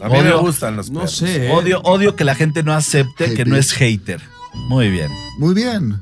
[0.02, 1.16] A mí me Odio- gustan los No perros.
[1.18, 1.48] sé.
[1.48, 1.52] ¿eh?
[1.52, 4.22] Odio, odio que la gente no acepte que no es hater.
[4.68, 5.10] Muy bien.
[5.40, 6.00] Muy bien.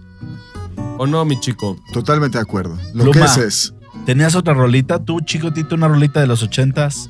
[0.97, 1.77] ¿O no, mi chico?
[1.93, 2.77] Totalmente de acuerdo.
[2.93, 3.19] Lo Pluma.
[3.19, 3.73] que es es
[4.05, 5.03] ¿Tenías otra rolita?
[5.03, 7.09] Tú, chico Tito, una rolita de los ochentas.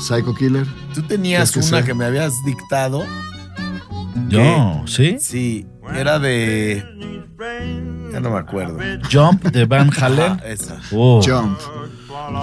[0.00, 0.66] Psycho Killer.
[0.94, 3.04] Tú tenías que una que me habías dictado.
[4.28, 5.16] Yo, ¿sí?
[5.20, 6.84] Sí, era de.
[8.12, 8.78] Ya no me acuerdo.
[9.12, 10.32] Jump de Van Halen.
[10.32, 10.80] Ah, esa.
[10.92, 11.58] Oh, Jump.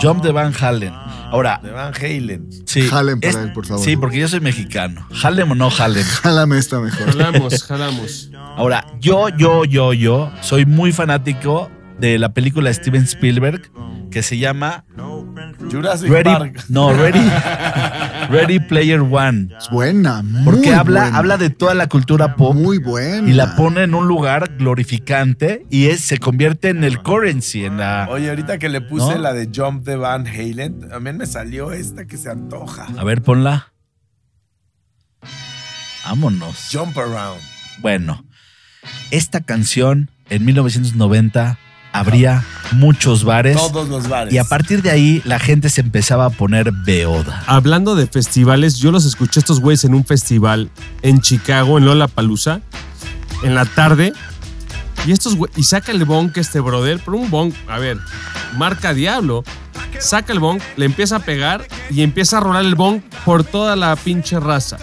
[0.01, 0.93] Jump de Van Halen.
[0.93, 2.49] Ahora, De Van Halen.
[2.65, 2.87] sí.
[2.91, 3.83] Halen para es- él, por favor.
[3.83, 5.07] Sí, porque yo soy mexicano.
[5.23, 6.03] Halen o no Halen.
[6.23, 7.07] Jálame esta mejor.
[7.07, 8.29] Jalamos, jalamos.
[8.57, 13.71] Ahora, yo, yo, yo, yo soy muy fanático de la película de Steven Spielberg
[14.11, 14.85] que se llama
[15.71, 16.23] Jurassic Ready.
[16.23, 16.65] Park.
[16.69, 17.19] No, Ready.
[18.29, 19.49] Ready Player One.
[19.57, 20.23] Es buena.
[20.43, 21.17] Porque muy habla, buena.
[21.17, 22.55] habla de toda la cultura pop.
[22.55, 23.29] Muy buena.
[23.29, 27.77] y la pone en un lugar glorificante y es, se convierte en el currency, en
[27.77, 28.07] la...
[28.09, 29.21] Oye, ahorita que le puse ¿No?
[29.21, 32.87] la de Jump de Van Halen, también me salió esta que se antoja.
[32.97, 33.71] A ver, ponla.
[36.05, 36.69] Vámonos.
[36.71, 37.41] Jump Around.
[37.79, 38.25] Bueno,
[39.11, 41.57] esta canción en 1990
[41.99, 44.33] habría muchos bares Todos los bares.
[44.33, 47.43] y a partir de ahí la gente se empezaba a poner beoda.
[47.47, 50.69] Hablando de festivales, yo los escuché a estos güeyes en un festival
[51.01, 52.61] en Chicago, en Lollapalooza,
[53.43, 54.13] en la tarde.
[55.05, 57.97] Y estos güey- y saca el bong este brother, pero un bong, a ver,
[58.57, 59.43] marca Diablo.
[59.99, 63.75] Saca el bong, le empieza a pegar y empieza a rolar el bong por toda
[63.75, 64.77] la pinche raza.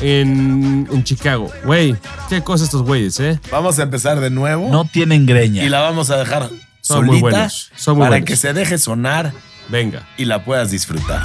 [0.00, 1.50] En, en Chicago.
[1.64, 1.96] Güey,
[2.28, 3.40] qué cosa estos güeyes, ¿eh?
[3.50, 4.68] Vamos a empezar de nuevo.
[4.70, 5.64] No tienen greña.
[5.64, 6.48] Y la vamos a dejar
[6.80, 8.26] Son muy solita buenos, son muy para buenos.
[8.28, 9.32] que se deje sonar
[9.68, 10.06] Venga.
[10.16, 11.22] y la puedas disfrutar.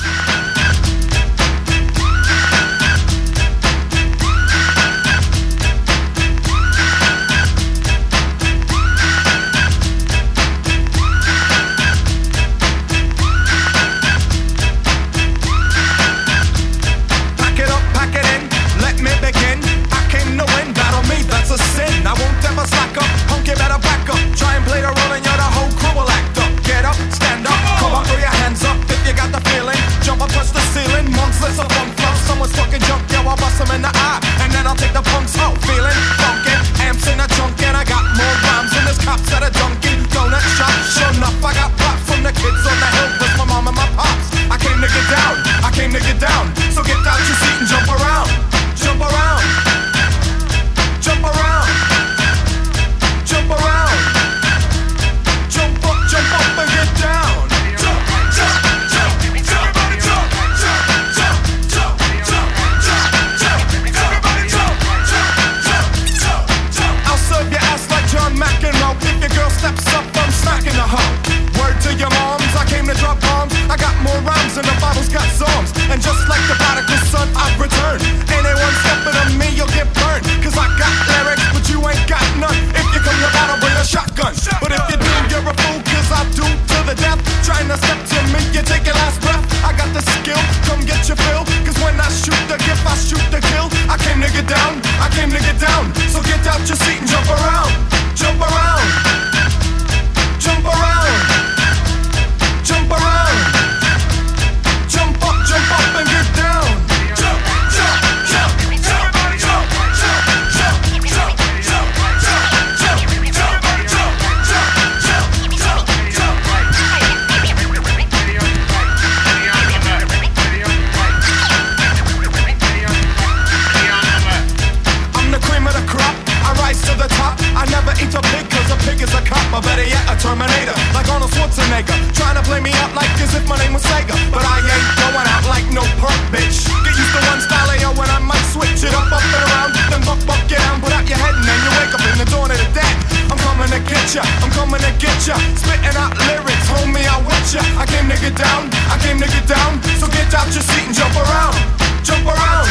[144.14, 144.22] Ya.
[144.42, 145.36] I'm coming to get ya.
[145.58, 147.62] Spitting out lyrics, homie, I with ya.
[147.78, 149.82] I came to get down, I came to get down.
[149.98, 151.58] So get out your seat and jump around,
[152.06, 152.68] jump around,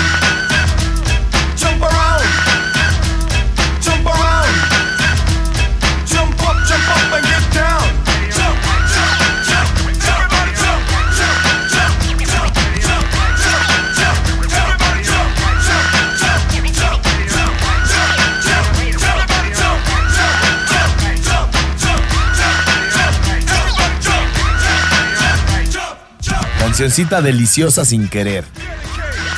[1.56, 2.51] jump around,
[26.82, 28.44] Cancioncita deliciosa sin querer.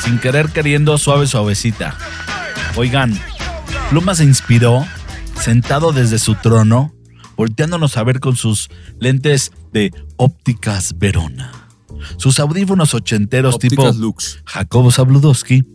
[0.03, 1.95] Sin querer queriendo suave suavecita.
[2.75, 3.13] Oigan,
[3.91, 4.83] Pluma se inspiró,
[5.39, 6.95] sentado desde su trono,
[7.37, 11.51] volteándonos a ver con sus lentes de ópticas Verona.
[12.17, 14.39] Sus audífonos ochenteros tipo Lux.
[14.45, 15.65] Jacobo Zabludowski.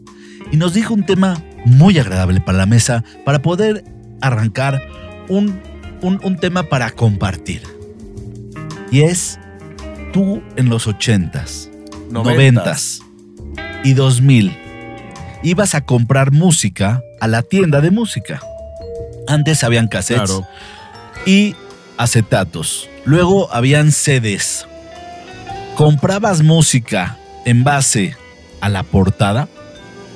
[0.50, 3.84] Y nos dijo un tema muy agradable para la mesa para poder
[4.20, 4.82] arrancar
[5.28, 5.60] un,
[6.02, 7.62] un- un tema para compartir.
[8.90, 9.38] Y es
[10.12, 11.70] tú en los ochentas,
[12.10, 13.00] noventas
[13.84, 14.56] y 2000
[15.42, 18.40] ibas a comprar música a la tienda de música.
[19.26, 20.46] Antes habían cassettes Claro.
[21.26, 21.54] y
[21.96, 22.88] acetatos.
[23.04, 24.66] Luego habían CDs.
[25.76, 28.16] ¿Comprabas música en base
[28.60, 29.48] a la portada?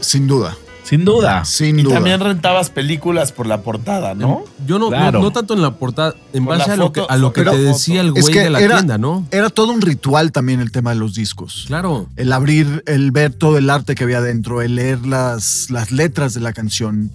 [0.01, 0.57] Sin duda.
[0.85, 1.45] Sin duda.
[1.47, 1.95] Sin Y duda.
[1.95, 4.45] también rentabas películas por la portada, ¿no?
[4.67, 5.21] Yo no, no- Claro.
[5.23, 7.41] no, tanto en la portada, en Por base a lo que, foto- a lo que
[7.41, 9.27] pero- te decía el Es güey que de la era- tienda, ¿no?
[9.31, 11.65] Era todo un ritual también el tema de los discos.
[11.67, 12.09] Claro.
[12.17, 16.35] El abrir, el ver todo el arte que había dentro, el leer las, las letras
[16.35, 17.11] de la canción.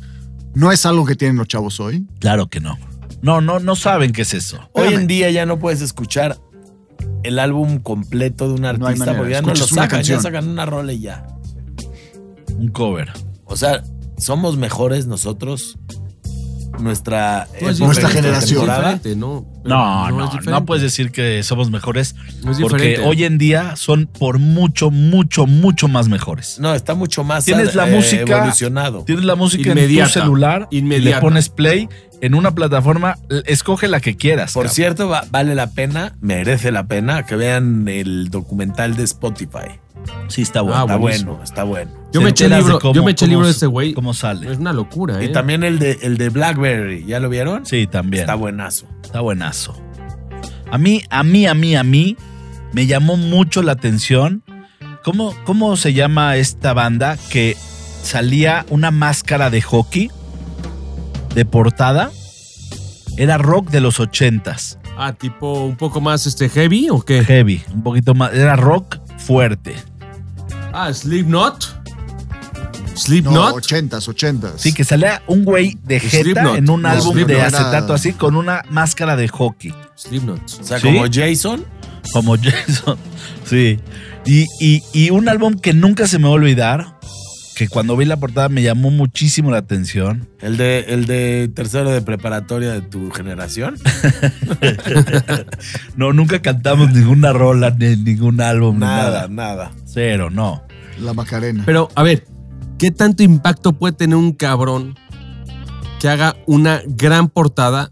[0.56, 2.08] No es algo que tienen los chavos hoy.
[2.20, 2.78] Claro que no.
[3.22, 4.58] No, no, no saben qué es eso.
[4.72, 5.02] Hoy Espérame.
[5.02, 6.38] en día ya no puedes escuchar
[7.22, 9.18] el álbum completo de un artista manera.
[9.18, 10.22] porque ya no lo Escuchas una sacan, ya canción.
[10.24, 11.28] sacan una rola y ya.
[12.58, 13.12] Un cover.
[13.50, 13.84] O sea,
[14.18, 15.78] somos mejores nosotros.
[16.80, 18.44] Nuestra, época, Nuestra generación.
[18.44, 18.94] Es temporada.
[18.94, 19.46] diferente, ¿no?
[19.66, 23.10] No, no, es no, puedes decir que somos mejores No es porque diferente.
[23.10, 26.58] hoy en día son por mucho, mucho, mucho más mejores.
[26.60, 29.04] No, está mucho más Tienes la eh, música- evolucionado.
[29.04, 30.14] Tienes la música en Inmediata.
[30.14, 31.18] tu celular, Inmediata.
[31.18, 31.90] le pones play
[32.22, 34.54] en una plataforma, escoge la que quieras.
[34.54, 34.76] Por cabrón.
[34.76, 39.80] cierto, va- vale la pena, merece la pena que vean el documental de Spotify.
[40.28, 40.78] Sí, está bueno.
[40.78, 41.32] Ah, está buenísimo.
[41.32, 41.92] bueno, está bueno.
[42.12, 43.94] Yo me eché el libro, cómo- yo me eché el libro de este güey.
[43.94, 44.52] ¿Cómo sale?
[44.52, 45.26] Es una locura, ¿eh?
[45.26, 47.66] Y también el de, el de Blackberry, ¿ya lo vieron?
[47.66, 48.22] Sí, también.
[48.22, 48.86] Está buenazo.
[49.04, 49.76] Está buenazo.
[50.72, 52.16] A mí, a mí, a mí, a mí,
[52.74, 54.44] me llamó mucho la atención.
[55.04, 57.56] ¿Cómo, cómo se llama esta banda que
[58.04, 60.12] salía una máscara de hockey
[61.36, 62.12] de portada?
[63.18, 64.78] Era rock de los ochentas.
[64.98, 67.24] Ah, tipo un poco más este heavy o qué?
[67.24, 68.34] Heavy, un poquito más.
[68.34, 69.76] Era rock fuerte.
[70.74, 71.76] Ah, Slipknot.
[72.90, 73.56] No, Slipknot.
[73.56, 74.54] ochentas, ochentas.
[74.62, 78.12] Sí, que salía un güey de jeta en un No, álbum de era- acetato así
[78.14, 79.74] con una máscara de hockey.
[79.96, 80.42] Slipknot.
[80.60, 80.84] O sea, ¿Sí?
[80.88, 81.66] como Jason.
[82.12, 82.98] Como Jason.
[83.46, 83.80] Sí.
[84.26, 86.99] Y, y- y un álbum que nunca se me va a olvidar,
[87.60, 90.30] que cuando vi la portada me llamó muchísimo la atención.
[90.40, 93.76] El de, el de tercero de preparatoria de tu generación.
[95.98, 99.28] No, nunca cantamos ninguna rola, ni ningún álbum, ni nada, nada.
[99.28, 99.72] nada.
[99.84, 100.64] Cero, no.
[101.02, 101.64] La Macarena.
[101.66, 102.26] Pero, a ver,
[102.78, 104.96] ¿qué tanto impacto puede tener un cabrón
[106.00, 107.92] que haga una gran portada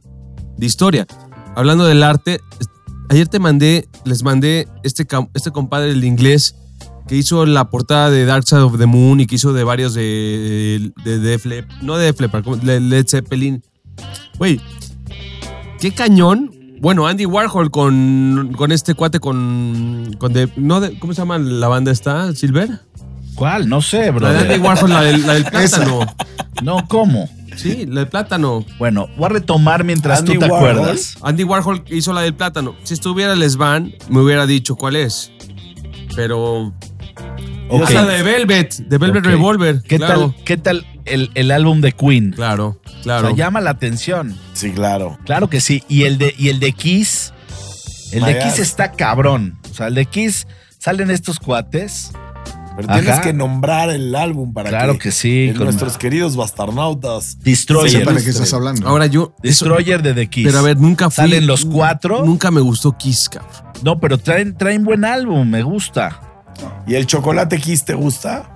[0.57, 1.05] de historia?
[1.55, 2.39] Hablando del arte,
[3.09, 6.55] ayer te mandé, les mandé este, este compadre del inglés
[7.07, 9.93] que hizo la portada de Dark Side of the Moon y que hizo de varios
[9.93, 13.63] de, de Def Lep- no de Def Leppard, como de Led Zeppelin.
[14.37, 14.59] Güey,
[15.79, 16.51] qué cañón.
[16.79, 21.37] Bueno, Andy Warhol con, con este cuate con, con de- no de- ¿cómo se llama
[21.39, 22.33] la banda esta?
[22.33, 22.81] ¿Silver?
[23.35, 23.69] ¿Cuál?
[23.69, 24.21] No sé, bro.
[24.27, 25.99] La de Andy Warhol, la del, la del plátano.
[26.61, 27.29] No, ¿cómo?
[27.55, 28.63] Sí, la del plátano.
[28.77, 30.69] Bueno, voy a retomar mientras Andy tú te Warhol.
[30.69, 31.17] acuerdas.
[31.21, 32.75] Andy Warhol hizo la del plátano.
[32.83, 35.31] Si estuviera Les Van, me hubiera dicho cuál es.
[36.15, 36.73] Pero.
[37.69, 37.83] Ok.
[37.89, 39.25] Es la de Velvet, de Velvet.
[39.25, 39.81] Revolver.
[39.81, 40.31] ¿Qué claro.
[40.35, 42.31] tal, qué tal el, el álbum de Queen?
[42.31, 43.27] Claro, O claro.
[43.27, 44.37] sea, llama la atención.
[44.53, 45.17] Sí, claro.
[45.25, 45.83] Claro que sí.
[45.89, 47.33] Y el de, y el de Kiss.
[48.11, 48.43] El de Vaya.
[48.45, 49.59] Kiss está cabrón.
[49.69, 50.47] O sea, el de Kiss
[50.79, 52.11] salen estos cuates.
[52.77, 52.99] Pero Ajá.
[53.01, 57.39] tienes que nombrar el álbum para Claro que, que sí, con- nuestros queridos bastarnautas.
[57.39, 57.89] Destroyer.
[58.01, 58.87] Sepa de qué estás hablando.
[58.87, 59.33] Ahora yo.
[59.43, 60.45] eso- Destroyer de The Kiss.
[60.45, 61.15] pero a ver, nunca fui.
[61.23, 62.23] Salen los cuatro.
[62.23, 63.51] Nunca me gustó Kiss, cabrón.
[63.83, 66.21] No, pero traen, traen buen álbum, me gusta.
[66.87, 68.53] ¿Y el chocolate Kiss te gusta?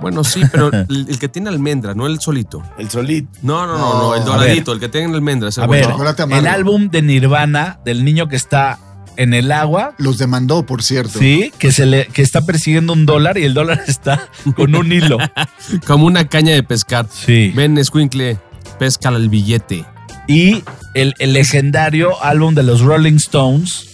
[0.00, 2.62] Bueno, sí, pero el, el que tiene almendra, no el solito.
[2.78, 3.24] El Solid.
[3.42, 5.48] No, no, no, No, el a doradito, el que tiene almendra.
[5.48, 5.86] ese A bueno.
[5.86, 6.48] ver, chocolate el amargo.
[6.50, 8.78] álbum de Nirvana, del niño que está
[9.16, 11.18] en el agua, Los demandó, por cierto.
[11.20, 14.92] sí, que se le, que está persiguiendo un dólar y el dólar está con un
[14.92, 15.18] hilo.
[15.86, 17.06] Como una caña de pescar.
[17.10, 17.52] Sí.
[17.54, 18.38] Ven, escuincle,
[18.78, 19.84] pesca el billete.
[20.26, 20.64] Y
[20.94, 23.90] el, el legendario álbum de los Rolling Stones,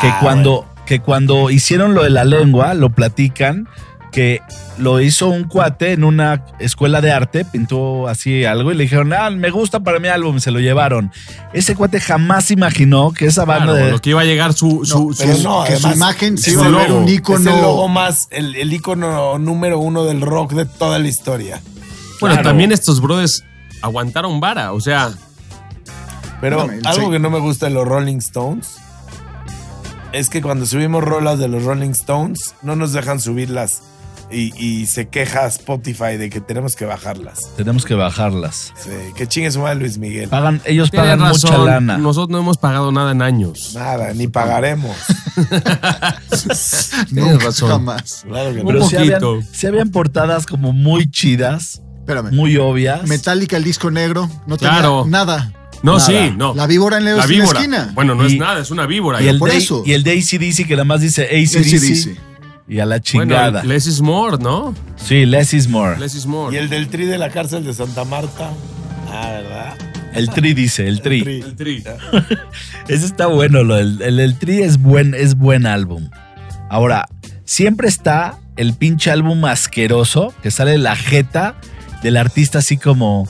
[0.00, 3.68] que, Ah, cuando, que cuando hicieron lo de la lengua, lo platican,
[4.12, 4.40] que
[4.78, 9.12] lo hizo un cuate en una escuela de arte, pintó así algo y le dijeron,
[9.12, 11.10] ah, me gusta para mi álbum, se lo llevaron.
[11.52, 13.90] Ese cuate jamás imaginó que esa banda Claro, de...
[13.90, 15.10] lo que iba a llegar su, su,
[15.42, 17.60] no, que su imagen sí es va a ver un Es el ícono.
[17.60, 21.60] logo más, el, el ícono número uno del rock de toda la historia.
[22.20, 22.50] Bueno, Claro.
[22.50, 23.42] también estos brothers
[23.82, 25.10] aguantaron vara, o sea,
[26.40, 27.10] Pero algo sí.
[27.10, 28.76] que no me gusta de los Rolling Stones
[30.14, 33.82] es que cuando subimos rolas de los Rolling Stones no nos dejan subirlas
[34.30, 37.40] y, y se queja Spotify de que tenemos que bajarlas.
[37.56, 38.72] Tenemos que bajarlas.
[38.82, 40.28] Sí, que chingue su madre Luis Miguel.
[40.28, 41.50] Pagan, ellos pagan razón.
[41.52, 41.98] mucha lana.
[41.98, 43.72] Nosotros no hemos pagado nada en años.
[43.74, 44.96] Nada, ni pagaremos.
[46.30, 47.68] Tienes Nunca, razón.
[47.68, 48.24] jamás.
[48.26, 48.66] Claro que no.
[48.66, 49.48] Pero sí habían, poquito.
[49.52, 52.32] sí habían portadas como muy chidas, Espérame.
[52.32, 53.06] muy obvias.
[53.06, 55.02] Metallica, el disco negro, no Claro.
[55.04, 55.52] tenía nada.
[55.84, 56.06] No, Nada.
[56.06, 56.54] sí, no.
[56.54, 57.60] La víbora en la, La víbora.
[57.60, 57.90] esquina.
[57.94, 59.22] Bueno, no Y- es nada, es una víbora.
[59.22, 59.82] y, el por de, eso.
[59.84, 61.76] y el de ACDC que nada más dice ACDC.
[61.76, 62.16] AC/DC.
[62.66, 63.62] Y a la bueno, chingada.
[63.64, 64.74] less is more, ¿no?
[64.96, 65.98] sí, less is more.
[65.98, 66.54] Less is more.
[66.54, 68.50] Y el del tri de la cárcel de Santa Marta.
[69.12, 69.74] Ah, ¿verdad?
[70.14, 71.22] El tri dice, el tri.
[71.22, 71.40] tri.
[71.42, 71.84] El tri.
[72.88, 76.08] Ese está bueno, lo del- el, el tri es buen, es buen álbum.
[76.70, 77.06] Ahora,
[77.44, 81.56] siempre está el pinche álbum asqueroso que sale la jeta
[82.02, 83.28] del artista así como,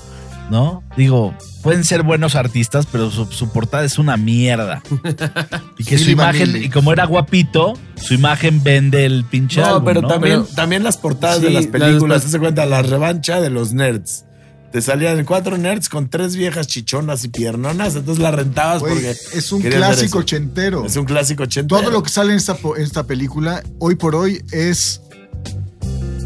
[0.51, 0.83] ¿no?
[0.97, 4.83] Digo, pueden ser buenos artistas, pero su, su portada es una mierda.
[5.79, 9.85] Y que su imagen, y como era guapito, su imagen vende el pinche No, álbum,
[9.85, 10.09] pero ¿no?
[10.09, 13.51] también, Pero- también las portadas Sí, de las las- películas, se cuenta, la revancha de
[13.51, 14.25] los nerds.
[14.73, 19.11] Te salían cuatro nerds con tres viejas chichonas y piernonas, entonces la rentabas porque.
[19.33, 20.85] es un clásico ochentero.
[20.85, 21.81] Es un clásico ochentero.
[21.81, 25.01] Todo lo que sale en esta, en esta película, hoy por hoy, es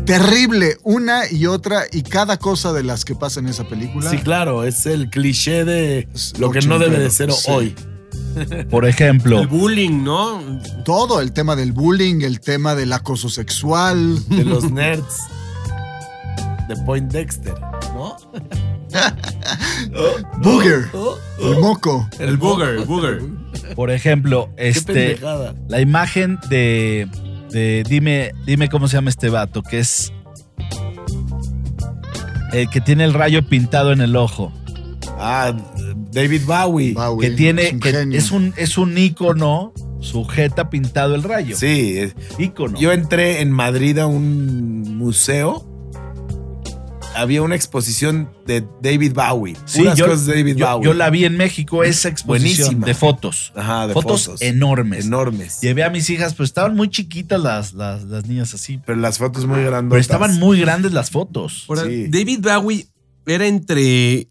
[0.08, 0.76] terrible.
[0.82, 4.10] Una y otra, y cada cosa de las que pasa en esa película.
[4.10, 7.50] Sí, claro, es el cliché de lo que no debe de ser sí.
[7.50, 7.74] hoy.
[8.70, 10.40] Por ejemplo, El bullying, ¿no?
[10.84, 14.18] Todo, el tema del bullying, el tema del acoso sexual.
[14.28, 15.16] De los nerds.
[16.68, 17.54] De Point Dexter,
[17.94, 18.16] ¿no?
[20.38, 22.08] Booger, Oh, el moco.
[22.18, 23.22] El booger, el booger.
[23.74, 25.18] por ejemplo, este,
[25.68, 27.08] la imagen de,
[27.50, 30.12] de dime, dime cómo se llama este vato, que es
[32.52, 34.52] el que tiene el rayo pintado en el ojo,
[35.20, 35.52] Ah,
[36.12, 36.94] David Bowie.
[36.94, 41.56] Bowie, que tiene, es un que es un, es un ícono, sujeta pintado el rayo.
[41.56, 41.98] Sí,
[42.38, 42.78] Ícono.
[42.78, 45.67] Yo entré en Madrid a un museo.
[47.20, 49.56] Había una exposición de David Bowie.
[49.64, 50.84] Sí, yo, cosas de David yo- Bowie.
[50.86, 52.86] yo la vi en México, esa exposición Buenísima.
[52.86, 53.52] de fotos.
[53.56, 54.42] Ajá, de fotos, fotos.
[54.42, 55.06] enormes.
[55.06, 55.60] Enormes.
[55.60, 58.80] Llevé a mis hijas, pues estaban muy chiquitas las, las, las niñas así.
[58.86, 59.90] Pero las fotos muy grandes.
[59.90, 61.64] Pero estaban muy grandes las fotos.
[61.68, 62.06] Ahora, Sí.
[62.08, 62.86] David Bowie
[63.26, 64.28] era entre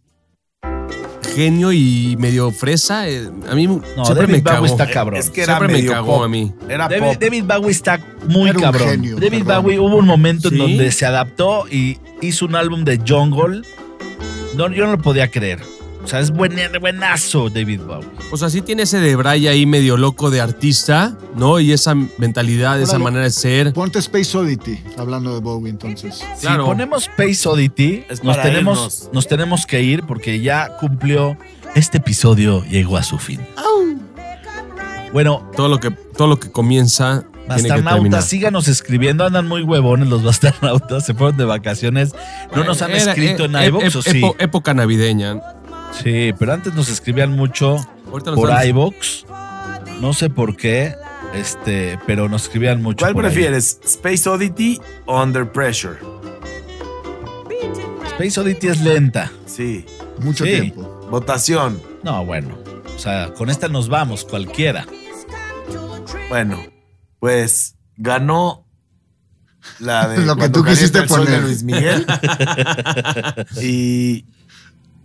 [1.38, 3.08] genio y medio fresa.
[3.08, 4.66] eh, A mí No, siempre David me Bowie cagó.
[4.66, 5.20] está cabrón.
[5.20, 6.24] Es que era Siempre me cagó pop.
[6.24, 6.52] a mí.
[6.68, 7.18] Era David, pop.
[7.22, 8.90] David Bowie está muy Era cabrón.
[8.90, 9.64] genio, David perdón.
[9.64, 10.56] Bowie hubo un momento ¿Sí?
[10.56, 13.62] en donde se adaptó y hizo un álbum de jungle.
[14.56, 15.60] No, yo no lo podía creer.
[16.08, 18.08] O sea, es buen, buenazo David Bowie.
[18.32, 21.60] O sea, sí tiene ese de Bray ahí medio loco de artista, ¿no?
[21.60, 23.74] Y esa mentalidad, esa manera de ser.
[23.74, 26.24] Ponte Space Oddity, hablando de Bowie entonces.
[26.40, 26.64] Claro.
[26.64, 29.10] Si ponemos Space Oddity, nos tenemos, irnos.
[29.12, 31.36] nos tenemos que ir porque ya cumplió.
[31.76, 33.42] Este episodio llegó a su fin.
[35.12, 37.26] Bueno, Todo lo que, todo lo que comienza.
[37.48, 39.26] Bastarnautas, síganos escribiendo.
[39.26, 41.06] Andan muy huevones los bastarnautas.
[41.06, 42.14] Se fueron de vacaciones.
[42.56, 44.22] No nos han Era- escrito en eh, iVoox, ep- ¿o sí?
[44.40, 45.40] época navideña.
[45.92, 47.78] Sí, pero antes nos escribían mucho
[48.12, 49.26] Ahorita por iVoox.
[50.02, 50.96] No sé por qué,
[51.34, 53.00] este, pero nos escribían mucho.
[53.04, 53.32] ¿Cuál por ahí.
[53.32, 53.80] prefieres?
[53.84, 55.98] ¿Space Oddity o Under Pressure?
[58.20, 59.32] Space Oddity es lenta.
[59.46, 59.86] Sí.
[60.22, 60.52] Mucho Sí.
[60.52, 61.08] tiempo.
[61.10, 61.82] Votación.
[62.04, 62.58] No, bueno.
[62.96, 64.86] O sea, con esta nos vamos, cualquiera.
[66.30, 66.58] Bueno,
[67.20, 68.66] pues ganó
[69.80, 71.42] la de Lo que tú quisiste poner.
[71.44, 72.06] Luis Miguel.
[73.62, 74.26] y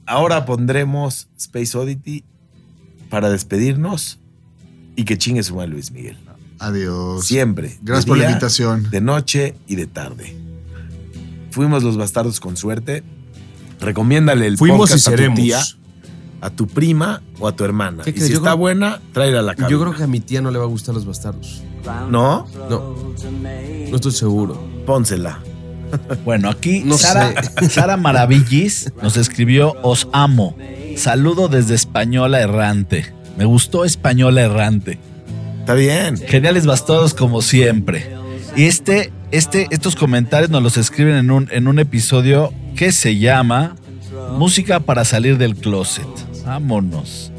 [0.06, 2.24] ahora pondremos Space Oddity
[3.10, 4.18] para despedirnos
[4.96, 6.16] y que chingue su madre Luis Miguel.
[6.58, 7.26] Adiós.
[7.26, 7.78] Siempre.
[7.82, 8.88] Gracias por la invitación.
[8.90, 10.36] De noche y de tarde.
[11.50, 13.02] Fuimos los bastardos con suerte.
[13.80, 15.60] Recomiéndale el Fuimos y podcast a tu tía,
[16.40, 18.04] a tu prima o a tu hermana.
[18.04, 18.26] ¿Qué Y crees?
[18.28, 19.68] si Yo está creo- buena, tráela a la cabina.
[19.70, 21.62] Yo creo que a mi tía no le va a gustar los bastardos.
[21.84, 22.46] ¿No?
[22.70, 22.94] No.
[23.90, 24.64] No estoy seguro.
[24.86, 25.40] Pónsela.
[26.24, 27.34] Bueno, aquí Sara,
[27.68, 30.56] Sara Maravillis nos escribió Os amo.
[30.96, 33.12] Saludo desde Española Errante.
[33.36, 34.98] Me gustó Española Errante.
[35.60, 36.16] Está bien.
[36.16, 38.14] Geniales bastados como siempre.
[38.56, 43.18] Y este, este, estos comentarios nos los escriben en un, en un episodio que se
[43.18, 43.76] llama
[44.36, 46.06] Música para salir del closet.
[46.44, 47.32] Vámonos.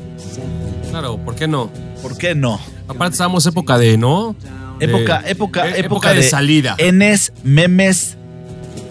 [0.90, 1.70] Claro, ¿por qué no?
[2.02, 2.60] ¿Por qué no?
[2.88, 4.36] Aparte estábamos época de, ¿no?
[4.80, 6.76] Época, e, época, época, de, de, salida.
[6.78, 8.18] Enes, memes,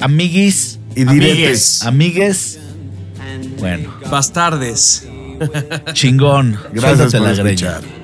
[0.03, 0.79] amiguis.
[0.95, 1.83] Y diretes.
[1.83, 2.59] Amigues.
[3.59, 3.95] Bueno.
[4.11, 5.07] Bastardes.
[5.93, 6.59] Chingón.
[6.73, 8.02] Gracias por la escuchar.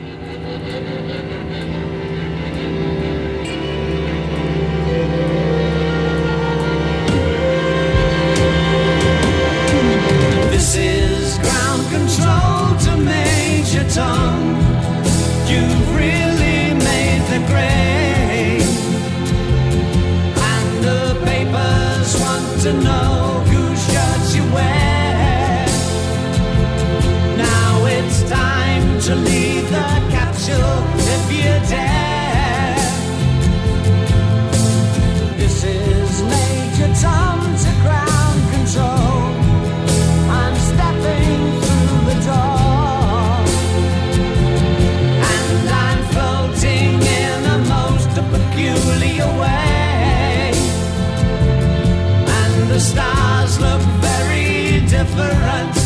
[55.17, 55.78] different.